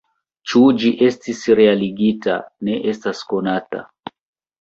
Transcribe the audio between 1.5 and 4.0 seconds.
realigita, ne estas konata.